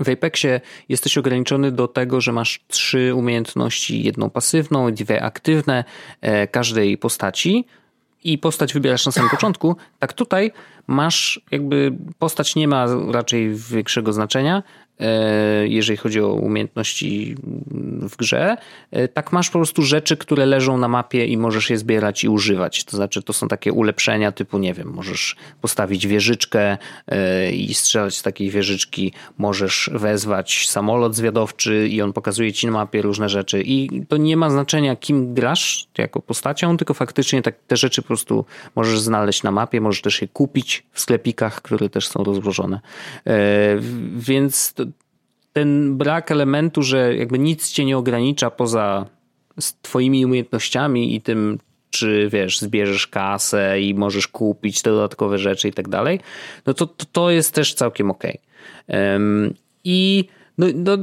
[0.00, 5.84] w Apexie jesteś ograniczony do tego, że masz trzy umiejętności, jedną pasywną, dwie aktywne
[6.20, 7.64] e, każdej postaci
[8.24, 9.76] i postać wybierasz na samym początku.
[9.98, 10.52] Tak tutaj
[10.86, 14.62] masz jakby postać nie ma raczej większego znaczenia.
[15.00, 17.36] E, jeżeli chodzi o umiejętności
[18.00, 18.56] w grze,
[18.90, 22.28] e, tak masz po prostu rzeczy, które leżą na mapie i możesz je zbierać i
[22.28, 22.84] używać.
[22.84, 26.78] To znaczy, to są takie ulepszenia typu, nie wiem, możesz postawić wieżyczkę
[27.08, 32.72] e, i strzelać z takiej wieżyczki, możesz wezwać samolot zwiadowczy i on pokazuje ci na
[32.72, 33.62] mapie różne rzeczy.
[33.62, 38.08] I to nie ma znaczenia, kim grasz jako postacią, tylko faktycznie tak, te rzeczy po
[38.08, 38.44] prostu
[38.76, 42.80] możesz znaleźć na mapie, możesz też je kupić w sklepikach, które też są rozłożone.
[44.16, 44.74] Więc
[45.54, 49.06] ten brak elementu, że jakby nic cię nie ogranicza poza
[49.82, 51.58] twoimi umiejętnościami i tym,
[51.90, 56.20] czy wiesz, zbierzesz kasę i możesz kupić dodatkowe rzeczy i tak dalej,
[56.66, 58.22] no to, to, to jest też całkiem ok.
[58.88, 60.24] Um, I
[60.58, 60.96] no, no,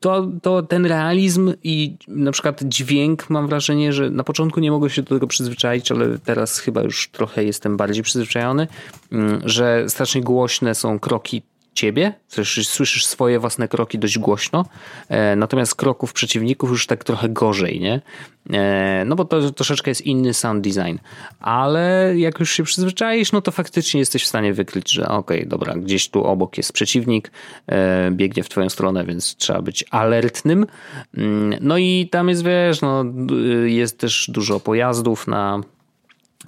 [0.00, 4.90] to, to ten realizm i na przykład dźwięk, mam wrażenie, że na początku nie mogłem
[4.90, 8.66] się do tego przyzwyczaić, ale teraz chyba już trochę jestem bardziej przyzwyczajony,
[9.12, 11.42] mm, że strasznie głośne są kroki
[11.74, 14.64] ciebie, słyszysz, słyszysz swoje własne kroki dość głośno,
[15.08, 18.00] e, natomiast kroków przeciwników już tak trochę gorzej, nie?
[18.52, 20.96] E, no bo to troszeczkę jest inny sound design,
[21.40, 25.48] ale jak już się przyzwyczaisz, no to faktycznie jesteś w stanie wykryć, że okej, okay,
[25.48, 27.30] dobra, gdzieś tu obok jest przeciwnik,
[27.66, 30.66] e, biegnie w twoją stronę, więc trzeba być alertnym.
[31.16, 33.04] Mm, no i tam jest, wiesz, no
[33.64, 35.60] jest też dużo pojazdów na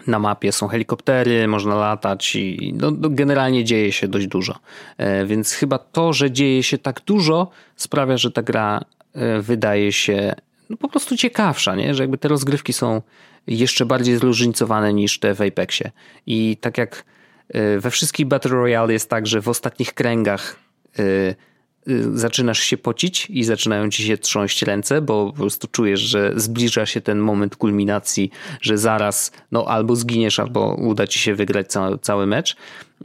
[0.06, 4.58] na mapie są helikoptery, można latać i no, no, generalnie dzieje się dość dużo.
[4.98, 8.80] E, więc chyba to, że dzieje się tak dużo, sprawia, że ta gra
[9.14, 10.34] e, wydaje się
[10.70, 11.94] no, po prostu ciekawsza, nie?
[11.94, 13.02] że jakby te rozgrywki są
[13.46, 15.90] jeszcze bardziej zróżnicowane niż te w Apexie.
[16.26, 17.04] I tak jak
[17.48, 20.56] e, we wszystkich Battle Royale jest tak, że w ostatnich kręgach
[22.14, 26.86] zaczynasz się pocić i zaczynają ci się trząść ręce, bo po prostu czujesz, że zbliża
[26.86, 31.98] się ten moment kulminacji, że zaraz no albo zginiesz, albo uda ci się wygrać cały,
[31.98, 32.56] cały mecz,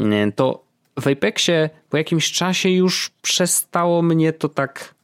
[0.01, 0.63] y, to
[0.99, 4.97] w Apexie po jakimś czasie już przestało mnie to tak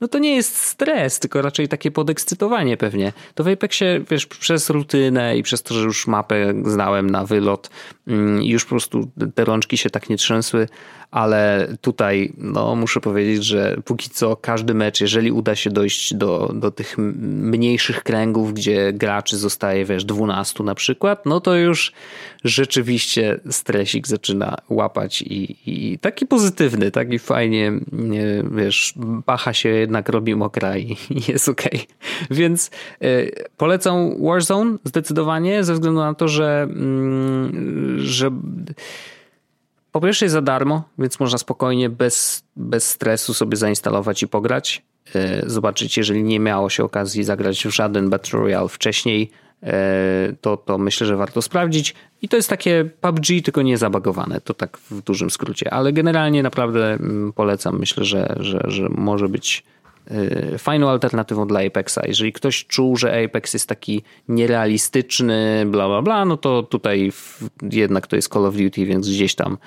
[0.00, 3.12] no to nie jest stres, tylko raczej takie podekscytowanie pewnie.
[3.34, 7.70] To w Apexie, wiesz, przez rutynę i przez to, że już mapę znałem na wylot
[8.06, 10.68] mm, już po prostu te rączki się tak nie trzęsły,
[11.10, 16.52] ale tutaj no, muszę powiedzieć, że póki co każdy mecz, jeżeli uda się dojść do,
[16.54, 21.92] do tych mniejszych kręgów, gdzie graczy zostaje, wiesz, 12 na przykład, no to już
[22.44, 27.72] rzeczywiście stresik zaczyna łapać i, i taki pozytywny, taki fajnie,
[28.50, 28.94] wiesz,
[29.26, 31.68] bacha się jednak robi mokra i, i jest okej.
[31.74, 31.86] Okay.
[32.30, 32.70] Więc
[33.02, 36.68] y, polecam Warzone zdecydowanie ze względu na to, że,
[37.96, 38.30] y, że
[40.00, 44.82] po pierwsze jest za darmo, więc można spokojnie, bez, bez stresu sobie zainstalować i pograć.
[45.14, 49.30] E, zobaczyć, jeżeli nie miało się okazji zagrać w żaden Battle Royale wcześniej,
[49.62, 51.94] e, to, to myślę, że warto sprawdzić.
[52.22, 55.70] I to jest takie PUBG, tylko nie zabagowane, to tak w dużym skrócie.
[55.70, 57.78] Ale generalnie naprawdę mm, polecam.
[57.78, 59.64] Myślę, że, że, że może być
[60.58, 61.98] fajną alternatywą dla Apexa.
[62.06, 67.12] Jeżeli ktoś czuł, że Apex jest taki nierealistyczny, bla bla bla, no to tutaj
[67.72, 69.58] jednak to jest Call of Duty, więc gdzieś tam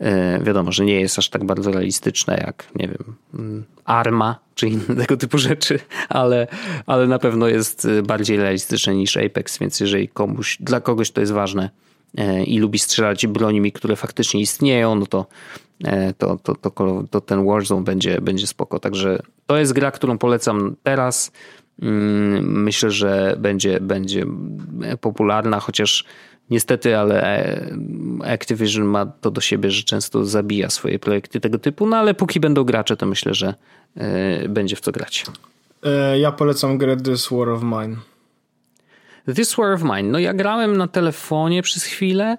[0.00, 4.68] y, wiadomo, że nie jest aż tak bardzo realistyczne jak, nie wiem, mm, Arma czy
[4.68, 6.46] inne tego typu rzeczy, ale,
[6.86, 11.20] ale na pewno jest y, bardziej realistyczne niż Apex, więc jeżeli komuś, dla kogoś to
[11.20, 11.70] jest ważne
[12.46, 15.26] i lubi strzelać brońmi, które faktycznie istnieją, no to
[16.18, 18.78] to, to, to, to ten Warzone będzie, będzie spoko.
[18.78, 21.32] Także to jest gra, którą polecam teraz.
[21.82, 24.26] Mm, myślę, że będzie, będzie
[25.00, 26.04] popularna, chociaż
[26.50, 31.86] niestety, ale e, Activision ma to do siebie, że często zabija swoje projekty tego typu,
[31.86, 33.54] no ale póki będą gracze, to myślę, że
[33.96, 35.26] e, będzie w co grać.
[36.18, 37.96] Ja polecam grę This War of Mine.
[39.34, 40.02] This War of Mine.
[40.02, 42.38] No ja grałem na telefonie przez chwilę.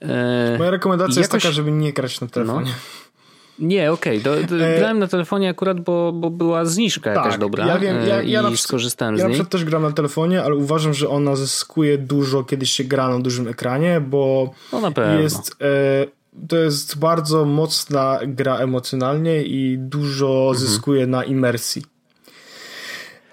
[0.00, 1.16] E, Moja rekomendacja jakoś...
[1.16, 2.70] jest taka, żeby nie grać na telefonie.
[2.70, 2.76] No.
[3.58, 4.20] Nie, okej.
[4.20, 4.66] Okay.
[4.66, 8.22] E, grałem na telefonie akurat, bo, bo była zniżka tak, jakaś dobra ja wiem, ja,
[8.22, 9.38] ja i skorzystałem ja z niej.
[9.38, 13.18] Ja też gram na telefonie, ale uważam, że ona zyskuje dużo, kiedy się gra na
[13.18, 15.20] dużym ekranie, bo no na pewno.
[15.20, 15.56] jest...
[15.60, 16.06] E,
[16.48, 20.56] to jest bardzo mocna gra emocjonalnie i dużo mhm.
[20.56, 21.82] zyskuje na imersji.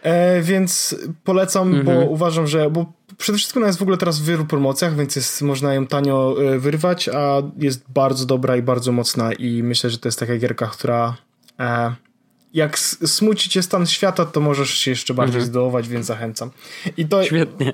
[0.04, 1.86] E, więc polecam, mhm.
[1.86, 2.86] bo uważam, że bo
[3.18, 6.36] przede wszystkim ona jest w ogóle teraz w wielu promocjach, więc jest, można ją tanio
[6.44, 10.38] e, wyrwać, a jest bardzo dobra i bardzo mocna i myślę, że to jest taka
[10.38, 11.16] gierka, która
[11.60, 11.96] e,
[12.54, 15.46] jak smuci cię stan świata, to możesz się jeszcze bardziej mhm.
[15.46, 16.52] zdołować, więc zachęcam.
[16.98, 17.74] I to, Świetnie.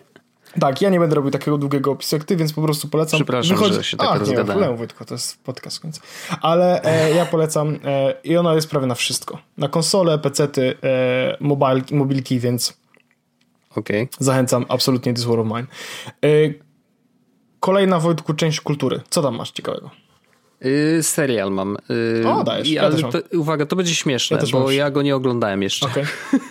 [0.59, 3.17] Tak, ja nie będę robił takiego długiego opisu jak ty, więc po prostu polecam.
[3.17, 3.75] Przepraszam, Wychodzi...
[3.75, 6.01] że się tak A, nie ma problemu, Wojtko, to jest podcast w końcu.
[6.41, 9.39] Ale e, ja polecam e, i ona jest prawie na wszystko.
[9.57, 12.77] Na konsole, pecety, e, mobile, mobilki, więc
[13.79, 14.07] okay.
[14.19, 15.67] zachęcam absolutnie This War of Mine.
[16.25, 16.53] E,
[17.59, 19.01] kolejna, Wojtku, część kultury.
[19.09, 19.91] Co tam masz ciekawego?
[20.61, 21.77] Yy, serial mam.
[22.23, 22.69] Yy, o, dajesz.
[22.69, 25.85] Ja ale to, uwaga, to będzie śmieszne, ja bo ja go nie oglądałem jeszcze.
[25.85, 26.05] Okay.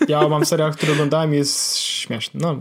[0.09, 2.41] Ja mam serial, który oglądałem i jest śmieszny.
[2.43, 2.59] No.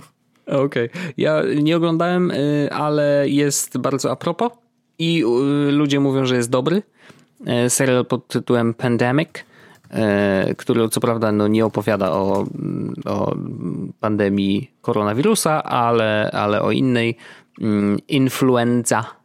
[0.47, 0.89] Okej.
[0.89, 1.13] Okay.
[1.17, 4.51] Ja nie oglądałem, yy, ale jest bardzo a propos
[4.99, 6.83] i yy, ludzie mówią, że jest dobry.
[7.69, 9.29] Serial pod tytułem Pandemic,
[10.57, 12.45] który co prawda no, nie opowiada o,
[13.05, 13.35] o
[13.99, 17.17] pandemii koronawirusa, ale, ale o innej
[17.61, 19.17] mm, influenza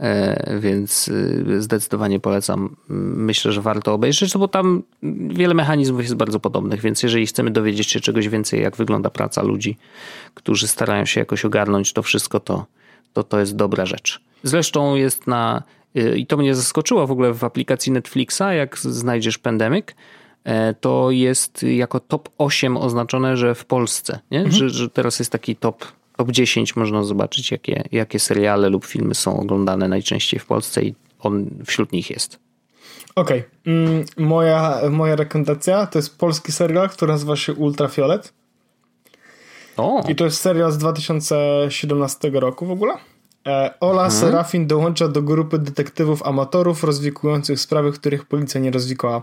[0.00, 2.76] E, więc y, zdecydowanie polecam.
[2.88, 4.82] Myślę, że warto obejrzeć, bo tam
[5.28, 9.42] wiele mechanizmów jest bardzo podobnych, więc jeżeli chcemy dowiedzieć się czegoś więcej, jak wygląda praca
[9.42, 9.76] ludzi,
[10.34, 12.66] którzy starają się jakoś ogarnąć to wszystko, to
[13.12, 14.20] to, to jest dobra rzecz.
[14.42, 15.62] Zresztą jest na,
[15.94, 19.86] i to mnie zaskoczyło w ogóle w aplikacji Netflixa, jak znajdziesz Pandemic,
[20.44, 24.38] e, to jest jako top 8 oznaczone, że w Polsce, nie?
[24.38, 24.56] Mhm.
[24.56, 25.84] Że, że teraz jest taki top
[26.20, 30.94] top 10 można zobaczyć, jakie, jakie seriale lub filmy są oglądane najczęściej w Polsce i
[31.20, 32.38] on wśród nich jest.
[33.14, 33.38] Okej.
[33.38, 33.74] Okay.
[33.74, 38.32] Mm, moja, moja rekomendacja to jest polski serial, który nazywa się Ultrafiolet.
[39.76, 40.04] O.
[40.08, 42.92] I to jest serial z 2017 roku w ogóle.
[43.46, 44.20] E, Ola mhm.
[44.20, 49.22] Serafin dołącza do grupy detektywów amatorów rozwikujących sprawy, których policja nie rozwikłała.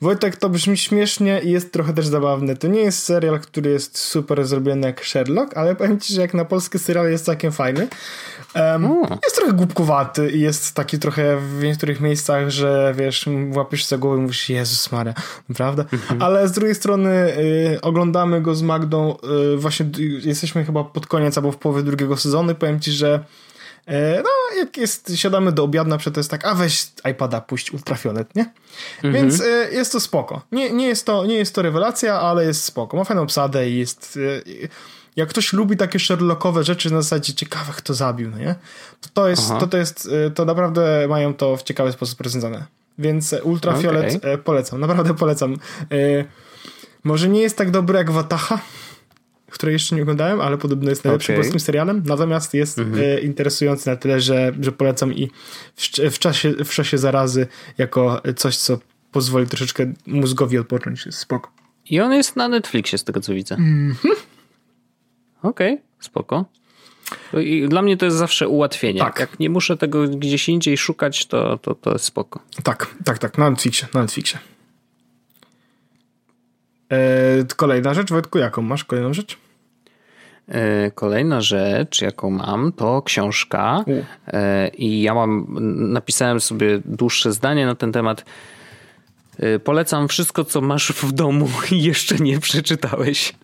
[0.00, 2.56] Wojtek, to brzmi śmiesznie i jest trochę też zabawny.
[2.56, 6.34] To nie jest serial, który jest super zrobiony jak Sherlock, ale powiem ci, że jak
[6.34, 7.88] na polski serial jest całkiem fajny.
[8.54, 8.88] Um,
[9.24, 14.18] jest trochę głupkowaty i jest taki trochę w niektórych miejscach, że wiesz, łapiesz za głowę
[14.18, 15.14] i mówisz, Jezus Maria,
[15.56, 15.84] prawda?
[15.92, 16.22] Mhm.
[16.22, 19.16] Ale z drugiej strony y, oglądamy go z Magdą,
[19.54, 19.86] y, właśnie
[20.24, 23.24] jesteśmy chyba pod koniec albo w połowie drugiego sezonu powiem ci, że
[24.22, 27.72] no, jak jest, siadamy do obiadu na przykład, to jest tak, a weź iPada, puść
[27.72, 28.52] ultrafiolet, nie?
[28.96, 29.14] Mhm.
[29.14, 30.42] Więc e, jest to spoko.
[30.52, 32.96] Nie, nie, jest to, nie jest to rewelacja, ale jest spoko.
[32.96, 34.18] Ma fajną obsadę i jest...
[34.46, 34.50] E,
[35.16, 38.54] jak ktoś lubi takie Sherlockowe rzeczy na zasadzie ciekawe, kto zabił, no nie?
[39.00, 42.66] To, to jest, to, to jest, to naprawdę mają to w ciekawy sposób rozwiązane.
[42.98, 44.38] Więc ultrafiolet okay.
[44.38, 45.56] polecam, naprawdę polecam.
[47.04, 48.58] Może nie jest tak dobry jak Wataha,
[49.52, 51.42] której jeszcze nie oglądałem, ale podobno jest najlepszym okay.
[51.42, 52.02] polskim serialem.
[52.06, 53.04] Natomiast jest mhm.
[53.04, 55.30] e, interesujący na tyle, że, że polecam i
[55.76, 57.46] w, w, czasie, w czasie zarazy
[57.78, 58.78] jako coś, co
[59.12, 61.14] pozwoli troszeczkę mózgowi odpocząć.
[61.14, 61.50] Spoko.
[61.90, 63.54] I on jest na Netflixie, z tego co widzę.
[63.54, 64.14] Mhm.
[65.42, 66.44] Okej, okay, spoko.
[67.40, 69.00] I dla mnie to jest zawsze ułatwienie.
[69.00, 69.20] Tak.
[69.20, 72.40] Jak nie muszę tego gdzieś indziej szukać, to, to, to jest spoko.
[72.62, 73.38] Tak, tak, tak.
[73.38, 74.38] Na Netflixie, na Netflixie.
[76.92, 79.38] E, kolejna rzecz, Wojtku, jaką masz kolejną rzecz?
[80.48, 83.84] E, kolejna rzecz, jaką mam, to książka.
[84.26, 85.46] E, I ja mam,
[85.92, 88.24] napisałem sobie dłuższe zdanie na ten temat.
[89.64, 93.34] Polecam wszystko, co masz w domu i jeszcze nie przeczytałeś.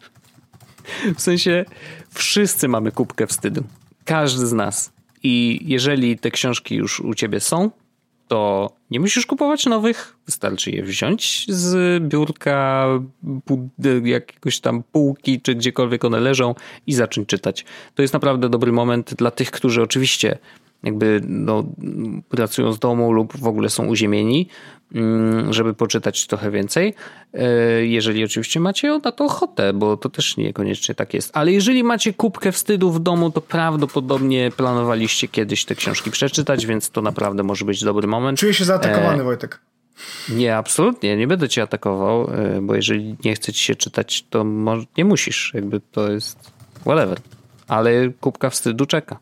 [1.16, 1.64] W sensie,
[2.14, 3.64] wszyscy mamy kubkę wstydu.
[4.04, 4.92] Każdy z nas.
[5.22, 7.70] I jeżeli te książki już u ciebie są,
[8.28, 12.86] to nie musisz kupować nowych, wystarczy je wziąć z biurka,
[14.04, 16.54] jakiegoś tam półki, czy gdziekolwiek one leżą
[16.86, 17.64] i zacząć czytać.
[17.94, 20.38] To jest naprawdę dobry moment dla tych, którzy oczywiście
[20.82, 21.64] jakby no,
[22.28, 24.48] pracują z domu lub w ogóle są uziemieni,
[24.94, 26.94] mm, żeby poczytać trochę więcej.
[27.34, 27.46] E,
[27.86, 31.30] jeżeli oczywiście macie na to ochotę, bo to też niekoniecznie tak jest.
[31.36, 36.90] Ale jeżeli macie kubkę wstydu w domu, to prawdopodobnie planowaliście kiedyś te książki przeczytać, więc
[36.90, 38.38] to naprawdę może być dobry moment.
[38.38, 39.24] Czuję się zaatakowany, e...
[39.24, 39.60] Wojtek.
[40.28, 44.44] Nie, absolutnie, nie będę cię atakował, e, bo jeżeli nie chce ci się czytać, to
[44.98, 47.18] nie musisz, jakby to jest whatever.
[47.68, 49.18] Ale kubka wstydu czeka.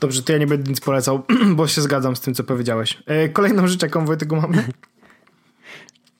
[0.00, 1.22] Dobrze, to ja nie będę nic polecał,
[1.56, 3.02] bo się zgadzam z tym, co powiedziałeś.
[3.06, 4.64] E, kolejną rzecz, jaką Wojtek mamy?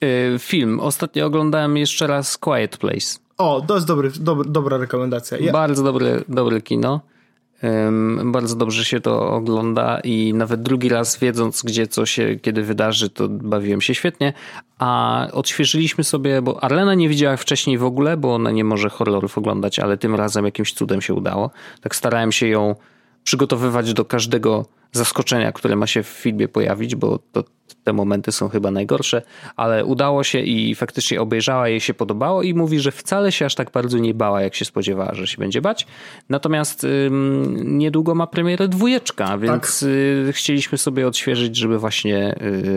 [0.01, 0.79] E, film.
[0.79, 3.19] Ostatnio oglądałem jeszcze raz Quiet Place.
[3.37, 5.37] O, to jest dobry, dobry, dobra rekomendacja.
[5.37, 5.51] Ja...
[5.51, 7.01] Bardzo dobre, dobre kino.
[7.63, 12.63] Um, bardzo dobrze się to ogląda i nawet drugi raz wiedząc, gdzie co się kiedy
[12.63, 14.33] wydarzy, to bawiłem się świetnie.
[14.77, 19.37] A odświeżyliśmy sobie, bo Arlena nie widziała wcześniej w ogóle, bo ona nie może horrorów
[19.37, 21.51] oglądać, ale tym razem jakimś cudem się udało.
[21.81, 22.75] Tak starałem się ją
[23.23, 27.43] przygotowywać do każdego zaskoczenia, które ma się w filmie pojawić, bo to
[27.83, 29.21] te momenty są chyba najgorsze,
[29.55, 33.55] ale udało się i faktycznie obejrzała, jej się podobało i mówi, że wcale się aż
[33.55, 35.87] tak bardzo nie bała, jak się spodziewała, że się będzie bać.
[36.29, 39.89] Natomiast ym, niedługo ma premierę dwójeczka, więc tak.
[39.89, 42.35] y, chcieliśmy sobie odświeżyć, żeby właśnie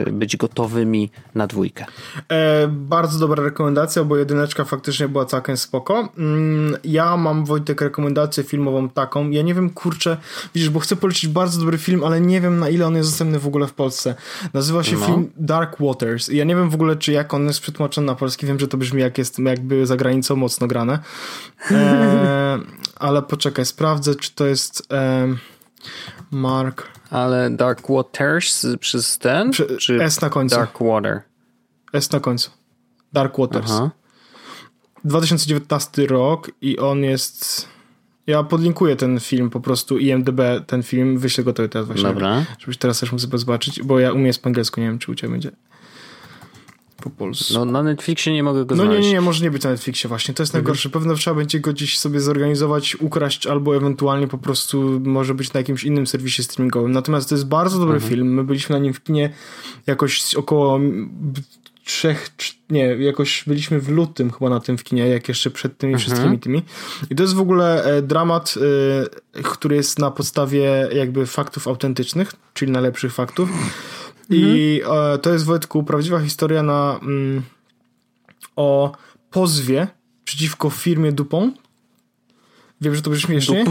[0.09, 1.85] y, być gotowymi na dwójkę.
[2.29, 6.09] E, bardzo dobra rekomendacja, bo jedyneczka faktycznie była całkiem spoko.
[6.19, 9.31] Mm, ja mam, Wojtek, rekomendację filmową taką.
[9.31, 10.17] Ja nie wiem, kurczę,
[10.55, 13.39] widzisz, bo chcę polecić bardzo dobry film, ale nie wiem, na ile on jest dostępny
[13.39, 14.15] w ogóle w Polsce.
[14.55, 15.07] Nazywa się no.
[15.07, 16.29] film Dark Waters.
[16.29, 18.47] Ja nie wiem w ogóle, czy jak on jest przetłumaczony na polski.
[18.47, 20.99] Wiem, że to brzmi jak jest jakby za granicą mocno grane.
[21.71, 22.59] E,
[23.07, 25.29] ale poczekaj, sprawdzę, czy to jest e,
[26.31, 29.51] Mark Ale Dark Waters przez ten?
[29.51, 30.57] Prze- czy S na końcu.
[30.57, 31.23] Dark Water?
[31.93, 32.51] S na końcu.
[33.13, 33.71] Dark Waters.
[33.71, 33.91] Aha.
[35.05, 37.69] 2019 rok i on jest...
[38.27, 42.03] Ja podlinkuję ten film po prostu, IMDB ten film, wyślę go teraz właśnie.
[42.05, 42.45] Dobra.
[42.59, 45.15] Żebyś teraz też mógł sobie zobaczyć, bo ja umiem po angielsku, nie wiem czy u
[45.15, 45.51] ciebie będzie
[47.03, 47.55] po polsku.
[47.55, 49.09] No na Netflixie nie mogę go No nie, znaleźć.
[49.09, 50.91] nie, nie, może nie być na Netflixie właśnie, to jest najgorsze.
[50.91, 55.61] Pewno trzeba będzie go gdzieś sobie zorganizować, ukraść, albo ewentualnie po prostu może być na
[55.61, 56.93] jakimś innym serwisie streamingowym.
[56.93, 58.35] Natomiast to jest bardzo dobry film.
[58.35, 59.33] My byliśmy na nim w kinie
[59.87, 60.81] jakoś około
[61.85, 62.31] trzech,
[62.71, 66.39] nie, jakoś byliśmy w lutym chyba na tym w kinie, jak jeszcze przed tymi wszystkimi
[66.39, 66.63] tymi.
[67.11, 68.55] I to jest w ogóle e, dramat,
[69.37, 73.51] e, który jest na podstawie jakby faktów autentycznych, czyli najlepszych faktów.
[74.31, 74.81] I
[75.15, 77.43] e, to jest Wojtku prawdziwa historia na mm,
[78.57, 78.93] o
[79.31, 79.87] pozwie
[80.25, 81.63] przeciwko firmie Dupont.
[82.81, 83.65] Wiem, że to brzmi śmiesznie.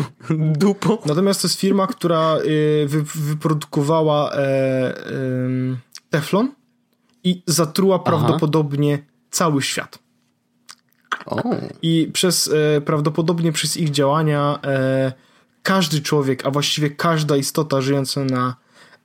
[0.58, 1.02] Dupo.
[1.06, 5.78] Natomiast to jest firma, która y, wy, wyprodukowała e, ym,
[6.10, 6.52] Teflon
[7.24, 10.00] i zatruła prawdopodobnie cały świat.
[11.26, 11.42] O,
[11.82, 15.14] I przez e, prawdopodobnie przez ich działania e,
[15.64, 18.56] każdy człowiek, a właściwie każda istota żyjąca na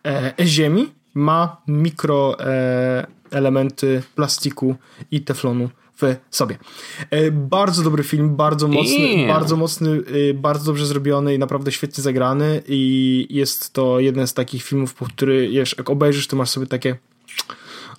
[0.07, 4.77] e, Ziemi ma mikro e, elementy plastiku
[5.11, 6.59] i teflonu w sobie.
[7.11, 12.03] E, bardzo dobry film, bardzo mocny, bardzo mocny, y, bardzo dobrze zrobiony i naprawdę świetnie
[12.03, 16.51] zagrany i jest to jeden z takich filmów, po który wiesz, jak obejrzysz, to masz
[16.51, 16.97] sobie takie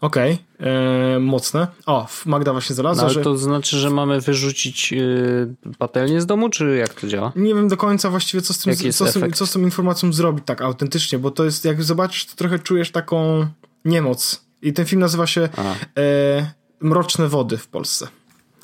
[0.02, 1.68] okej, e, mocne.
[1.86, 3.22] O, Magda właśnie no, znalazła, ale że...
[3.22, 7.32] to znaczy, że mamy wyrzucić y, patelnię z domu, czy jak to działa?
[7.36, 9.06] nie wiem do końca właściwie, co z, tym, co,
[9.36, 12.92] co z tą informacją zrobić tak autentycznie, bo to jest, jak zobaczysz, to trochę czujesz
[12.92, 13.48] taką
[13.86, 14.48] niemoc.
[14.62, 15.50] I ten film nazywa się
[15.98, 18.08] e, Mroczne Wody w Polsce.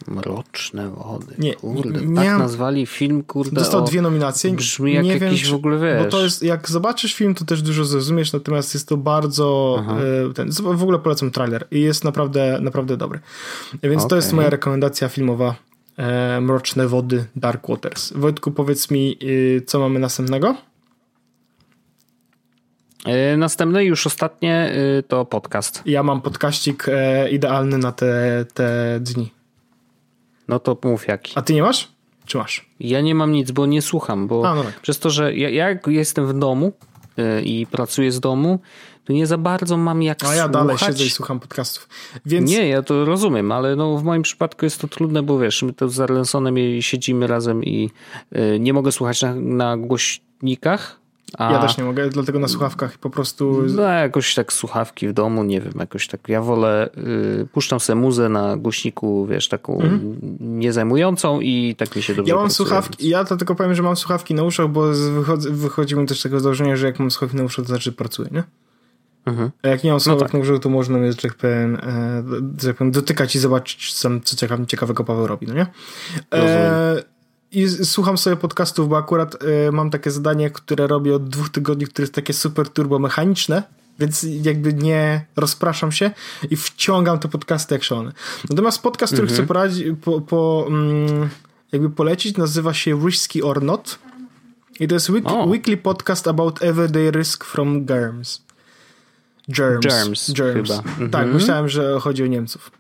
[0.08, 1.36] Mroczne wody.
[1.38, 3.52] Nie, kurde, nie- tak nazwali film, kurde.
[3.56, 4.52] Dostał o, dwie nominacje.
[4.54, 6.04] Brzmi jak nie wiem, jakiś czy- w ogóle, wiesz.
[6.04, 9.78] Bo to jest, jak zobaczysz film, to też dużo zrozumiesz, natomiast jest to bardzo,
[10.30, 13.20] e, ten, w ogóle polecam trailer i jest naprawdę, naprawdę dobry.
[13.84, 15.56] Więc to jest moja rekomendacja filmowa
[15.98, 18.14] e, Mroczne Wody, Dark Waters.
[18.16, 20.56] Wojtku, powiedz mi, y, co mamy następnego?
[23.34, 24.74] Y, Następne, już ostatnie,
[25.08, 25.82] to podcast.
[25.86, 29.32] Ja mam podkaścik e, idealny na te, te dni.
[30.48, 31.34] No to mów jaki.
[31.36, 31.92] A ty nie masz?
[32.26, 32.70] Czy masz?
[32.80, 34.80] Ja nie mam nic, bo nie słucham, bo A, no tak.
[34.82, 36.72] przez to, że ja, jak jestem w domu
[37.20, 38.60] y, i pracuję z domu,
[39.06, 40.52] to nie za bardzo mam jak A ja słuchać.
[40.52, 41.90] dalej siedzę i słucham podcastów.
[42.26, 45.64] Więc Nie, ja to rozumiem, ale no w moim przypadku jest to trudne, bo wiesz,
[45.64, 47.90] my to z Arlensonem siedzimy razem i
[48.36, 51.00] y, nie mogę słuchać na, na głośnikach.
[51.38, 53.64] A, ja też nie mogę, dlatego na słuchawkach po prostu...
[53.76, 56.30] No jakoś tak słuchawki w domu, nie wiem, jakoś tak.
[56.30, 56.90] Ja wolę,
[57.42, 59.82] y, puszczam sobie muzę na głośniku, wiesz, taką
[60.40, 62.30] niezajmującą i tak mi się dobrze.
[62.30, 65.10] Ja mam pracuje, słuchawki, ja to tylko powiem, że mam słuchawki na uszach, bo z-
[65.10, 68.30] wychodzi, wychodzimy też z tego założenia, że jak mam słuchawki na uszach, to znaczy, pracuję,
[68.32, 68.44] nie?
[69.26, 69.52] Mhm.
[69.64, 70.34] A jak nie mam słuchawek tak.
[70.34, 72.24] na uszach, to można mnie, że tak powiem, e,
[72.62, 75.62] że tak powiem dotykać i zobaczyć, co, co ciekawe, ciekawego Paweł robi, no nie?
[76.34, 76.83] E,
[77.54, 81.86] I słucham sobie podcastów, bo akurat e, mam takie zadanie, które robię od dwóch tygodni,
[81.86, 83.64] które jest takie super turbomechaniczne,
[84.00, 86.12] więc jakby nie rozpraszam się
[86.50, 88.12] i wciągam te podcasty jak szalony.
[88.50, 91.30] Natomiast podcast, który chcę poradzić, po, po, mm,
[91.72, 94.00] jakby polecić, nazywa się Risky or Not.
[94.80, 95.46] I to jest week, O.
[95.46, 98.42] weekly podcast about everyday risk from germs.
[99.50, 99.86] Germs.
[99.86, 100.78] Germs, chyba.
[100.78, 101.10] Mhm.
[101.10, 102.72] Tak, myślałem, że chodzi o Niemców.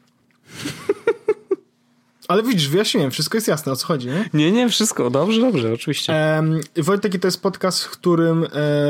[2.27, 4.29] Ale widzisz, wyjaśniłem, wszystko jest jasne, o co chodzi, nie?
[4.33, 5.09] Nie, nie, wszystko.
[5.09, 6.13] Dobrze, dobrze, oczywiście.
[6.35, 8.47] Um, Wojtek, to jest podcast, w którym e,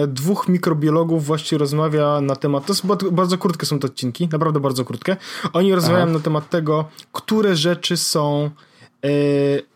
[0.08, 2.66] dwóch mikrobiologów właściwie rozmawia na temat.
[2.66, 5.18] To jest bardzo, krótkie są te odcinki, naprawdę bardzo krótkie.
[5.54, 8.50] Oni rozmawiają na temat tego, które rzeczy są
[9.04, 9.10] e,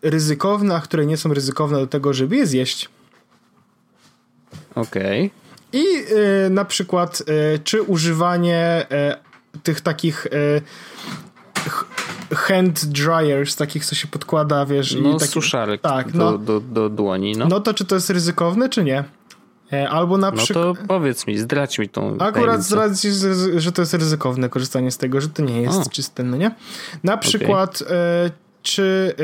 [0.02, 2.88] ryzykowne, a które nie są ryzykowne do tego, żeby je zjeść.
[4.74, 5.30] Okej.
[5.72, 5.84] I
[6.46, 7.22] e, na przykład,
[7.54, 9.16] e, czy używanie e,
[9.62, 10.60] tych takich e,
[12.34, 16.38] hand dryers, takich, co się podkłada, wiesz, No, i taki, suszarek tak, do, no.
[16.38, 17.46] do, do dłoni, no.
[17.48, 19.04] no to czy to jest ryzykowne, czy nie?
[19.72, 20.78] E, Albo na No przykład.
[20.78, 23.08] to powiedz mi, zdradź mi tą Akurat zdradzi,
[23.56, 25.90] że- to jest ryzykowne korzystanie z tego, że to nie jest O.
[25.90, 26.50] czyste, no nie?
[27.04, 28.30] Na przykład, e,
[28.62, 29.14] czy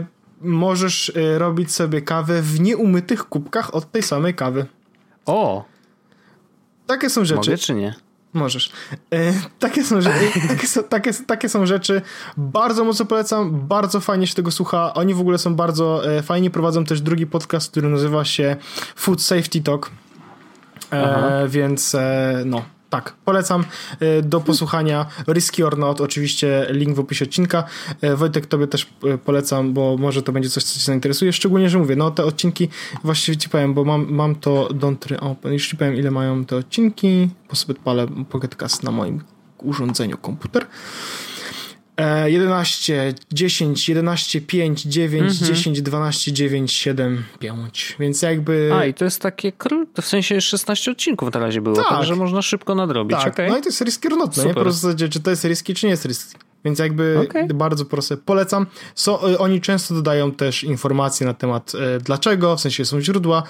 [0.00, 0.04] e,
[0.40, 4.66] możesz robić sobie kawę w nieumytych kubkach od tej samej kawy?
[5.26, 5.64] O,
[6.86, 7.36] Takie są rzeczy.
[7.50, 7.94] mogę czy nie?
[8.34, 8.72] Możesz.
[9.12, 10.18] E, takie, są, rzeczy,
[10.48, 12.02] takie, są, takie, takie są rzeczy.
[12.36, 13.60] Bardzo mocno polecam.
[13.68, 14.94] Bardzo fajnie się tego słucha.
[14.94, 16.50] Oni w ogóle są bardzo e, fajnie.
[16.50, 18.56] Prowadzą też drugi podcast, który nazywa się
[18.96, 19.90] Food Safety Talk.
[20.92, 22.62] E, więc e, no,
[22.94, 23.64] tak, polecam
[24.00, 27.64] e, do posłuchania Risky or Not, oczywiście link w opisie odcinka.
[28.00, 31.70] E, Wojtek, tobie też e, polecam, bo może to będzie coś, co cię zainteresuje, szczególnie,
[31.70, 32.68] że mówię, no te odcinki,
[33.04, 36.56] właściwie ci powiem, bo mam, mam to Don't Open, już ci powiem, ile mają te
[36.56, 39.20] odcinki, po sobie odpalę Pocketcast na moim
[39.58, 40.66] urządzeniu komputer.
[42.26, 45.54] 11, 10, 11, 5, 9, mhm.
[45.54, 47.96] 10, 12, 9, 7, 5.
[48.00, 48.70] Więc jakby.
[48.74, 51.88] A i to jest takie krótkie, w sensie 16 odcinków na razie było, tak.
[51.88, 53.18] także można szybko nadrobić.
[53.18, 53.48] Tak, okay.
[53.48, 54.54] no i to jest not, no nie?
[54.54, 56.38] Po prostu czy to jest risky, czy nie jest risky.
[56.64, 57.46] Więc jakby okay.
[57.54, 58.16] bardzo proste.
[58.16, 58.66] Polecam.
[58.94, 63.42] So, oni często dodają też informacje na temat e, dlaczego, w sensie są źródła.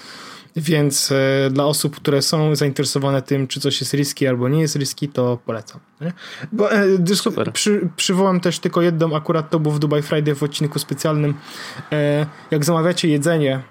[0.56, 4.76] Więc e, dla osób, które są zainteresowane tym, czy coś jest riski albo nie jest
[4.76, 5.80] riski, to polecam.
[6.00, 6.12] Nie?
[6.52, 7.52] Bo, e, Super.
[7.52, 11.34] Przy, przywołam też tylko jedną, akurat to było w Dubai Friday w odcinku specjalnym.
[11.92, 13.62] E, jak zamawiacie jedzenie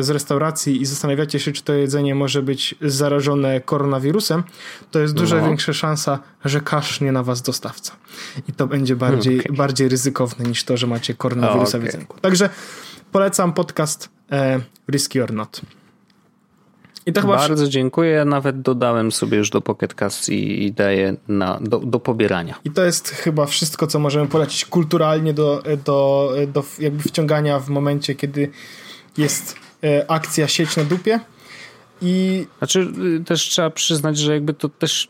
[0.00, 4.42] z restauracji i zastanawiacie się, czy to jedzenie może być zarażone koronawirusem,
[4.90, 5.46] to jest dużo no.
[5.46, 7.96] większa szansa, że kasznie na was dostawca.
[8.48, 9.56] I to będzie bardziej, okay.
[9.56, 11.80] bardziej ryzykowne niż to, że macie koronawirusa okay.
[11.80, 12.06] w jedzeniu.
[12.20, 12.50] Także
[13.12, 15.60] polecam podcast e, Risky or Not.
[17.06, 18.24] I Bardzo dziękuję.
[18.24, 22.58] Nawet dodałem sobie już do Pocket Cast i, i daję na, do, do pobierania.
[22.64, 27.68] I to jest chyba wszystko, co możemy polecić kulturalnie do, do, do jakby wciągania w
[27.68, 28.50] momencie, kiedy
[29.18, 31.20] jest e, akcja sieć na dupie.
[32.02, 32.46] I...
[32.58, 35.08] Znaczy y, też trzeba przyznać, że jakby to też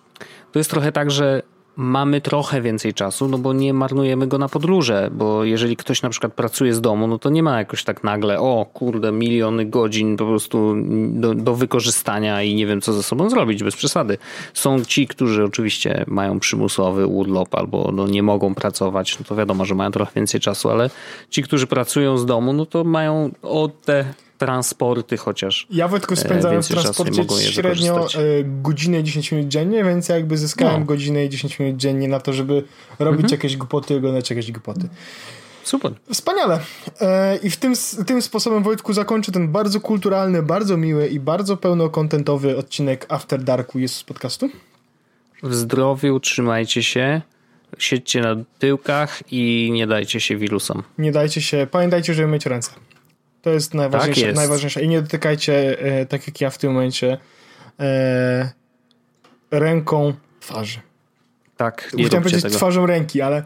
[0.53, 1.42] to jest trochę tak, że
[1.77, 6.11] mamy trochę więcej czasu, no bo nie marnujemy go na podróże, bo jeżeli ktoś na
[6.11, 10.16] przykład pracuje z domu, no to nie ma jakoś tak nagle, o kurde, miliony godzin
[10.16, 10.74] po prostu
[11.09, 14.18] do, do wykorzystania i nie wiem co ze sobą zrobić, bez przesady.
[14.55, 19.64] Są ci, którzy oczywiście mają przymusowy urlop albo no nie mogą pracować, no to wiadomo,
[19.64, 20.91] że mają trochę więcej czasu, ale
[21.31, 24.05] ci, którzy pracują z domu, no to mają o te
[24.39, 25.66] transporty chociaż.
[25.70, 28.09] Ja Wojtku e, spędzałem w transporcie średnio e,
[28.45, 30.87] godzinę i 10 minut dziennie, więc jakby zyskałem no.
[30.87, 32.64] godzinę i 10 minut dziennie na to, żeby
[32.99, 33.39] robić mhm.
[33.39, 34.89] jakieś głupoty i oglądać jakieś głupoty.
[35.66, 35.93] Super.
[36.12, 36.61] Wspaniale.
[37.01, 37.74] E, I w tym,
[38.07, 43.78] tym sposobem, Wojtku, zakończę ten bardzo kulturalny, bardzo miły i bardzo pełnokontentowy odcinek After Darku
[43.78, 44.51] jest z podcastu.
[45.43, 47.22] W zdrowiu, trzymajcie się,
[47.78, 50.82] siedźcie na tyłkach i nie dajcie się wirusom.
[50.99, 52.70] Nie dajcie się, pamiętajcie, żeby myć ręce.
[53.47, 54.20] To jest najważniejsze.
[54.20, 54.36] Tak jest.
[54.36, 54.82] najważniejsze.
[54.82, 57.18] I nie dotykajcie, e, tak jak ja w tym momencie,
[57.80, 58.51] e,
[59.51, 60.78] ręką twarzy.
[61.57, 62.57] Tak, nie Chciałem powiedzieć tego.
[62.57, 63.44] twarzą ręki, ale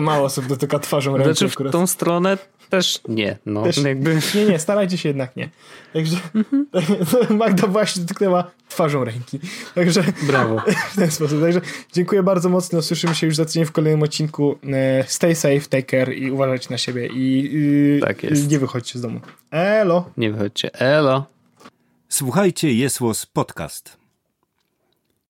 [0.00, 1.34] mało osób dotyka twarzą ręki.
[1.38, 2.38] Znaczy w tą stronę
[2.76, 3.38] też nie.
[3.46, 4.18] No, też, jakby...
[4.34, 5.48] Nie, nie, starajcie się jednak nie.
[5.92, 7.36] Także mm -hmm.
[7.36, 9.40] Magda właśnie dotknęła twarzą ręki.
[9.74, 10.62] Także Brawo.
[10.92, 11.40] W ten sposób.
[11.40, 11.60] Także
[11.92, 12.82] dziękuję bardzo mocno.
[12.82, 14.58] Słyszymy się już za tydzień w kolejnym odcinku.
[14.72, 17.08] E, stay safe, take care i uważajcie na siebie.
[17.14, 18.50] I tak jest.
[18.50, 19.20] nie wychodźcie z domu.
[19.50, 20.10] Elo.
[20.16, 20.74] Nie wychodźcie.
[20.74, 21.26] Elo.
[22.08, 22.98] Słuchajcie, jest
[23.32, 24.03] podcast.